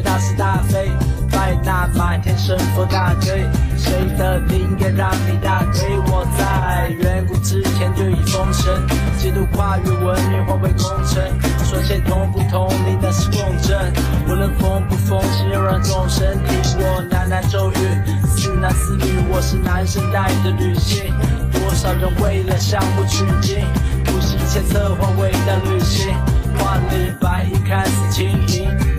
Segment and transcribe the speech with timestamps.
[0.00, 0.90] 大是大非。
[1.30, 3.46] 拜那满天神佛大堆，
[3.76, 5.96] 谁的灵验让你大堆。
[6.06, 8.74] 我在远古之前就已封神，
[9.16, 11.30] 基度跨越文明化为功臣。
[11.64, 13.92] 说些同不同，理那是共振。
[14.26, 18.26] 无论风不风，心要让众生听我喃喃咒语。
[18.36, 21.14] 似男似女，我是男生带的女性。
[21.52, 23.64] 多少人为了项目取经，
[24.04, 26.12] 不惜一切策划伟大旅行。
[26.58, 28.89] 万里白一看似轻盈。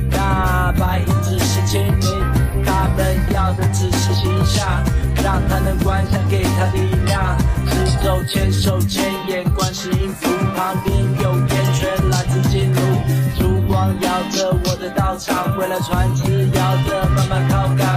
[0.72, 2.08] 白衣只是精灵。
[2.64, 4.66] 他们要的只是形象，
[5.24, 7.38] 让他能观想，给他力量。
[7.68, 12.80] 直走牵手牵眼，观世音符旁边有烟圈，来自金炉。
[13.38, 17.91] 烛光摇着我的道场，未来船只摇着慢慢靠港，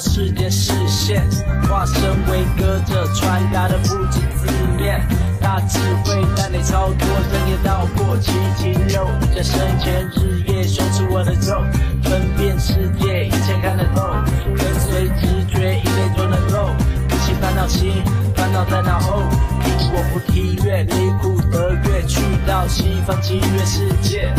[0.00, 1.22] 世界视线，
[1.68, 5.06] 化身为歌者，传达的不止字面，
[5.42, 9.06] 大智慧带你超脱，人也道过七情六，
[9.36, 11.60] 在生前日夜修持我的咒，
[12.02, 14.08] 分辨世界，一切看得透，
[14.56, 16.74] 跟随直觉，一类就能够，
[17.06, 18.02] 不起烦恼心，
[18.34, 19.22] 烦恼在脑后，
[19.62, 24.32] 听我不提月，离苦得乐，去到西方极乐世界。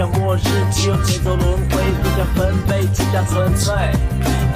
[0.00, 0.40] 像末日，
[0.72, 3.74] 只有节奏轮回；不想分贝，只想纯粹。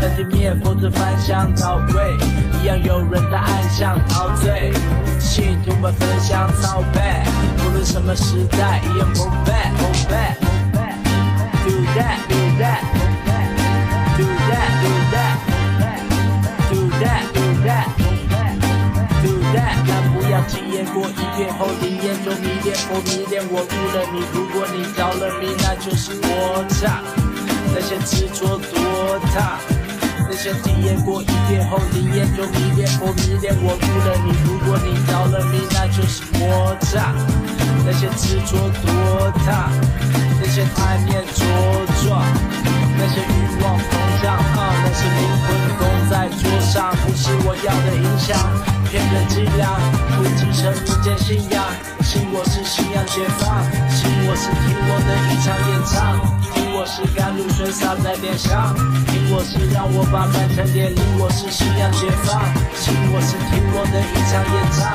[0.00, 2.16] 在地面佛子翻箱倒柜，
[2.62, 4.72] 一样有人在暗巷陶醉。
[5.20, 7.02] 信徒们分享操背，
[7.62, 9.06] 无论什么时代，一样
[20.48, 27.02] 体验过一遍后灵验就迷恋我迷恋我入了你，如果你着了迷，那就是魔障。
[27.74, 29.58] 那些执着多大？
[30.28, 37.14] 那些体验过一遍后灵验就迷恋我迷恋我入了你，如果你着了迷，那就是魔障。
[37.84, 39.70] 那些执着多大？
[40.40, 41.22] 那些贪念
[49.34, 49.68] 伎俩，
[50.14, 51.64] 不继承民间信仰，
[52.04, 56.22] 信我是信仰解放，信我是听我的一场演唱，
[56.54, 58.72] 听我是甘露水洒在脸上，
[59.10, 62.46] 听我是让我把满城点亮，我是信仰解放，
[62.78, 64.86] 信我是听我的一场演唱，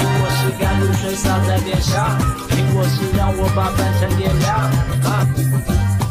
[0.00, 2.16] 听我是甘露水洒在脸上，
[2.48, 4.56] 听我是让我把满城点亮
[5.04, 6.01] 啊。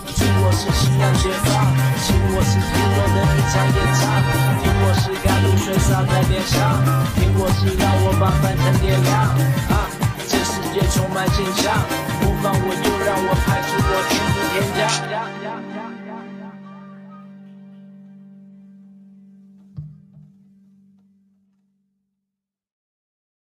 [0.42, 1.54] 听我是信仰解放，
[2.02, 4.02] 听我是听我的一场演唱，
[4.58, 6.82] 听我是甘露水洒在脸上，
[7.14, 8.74] 听我是让我把凡尘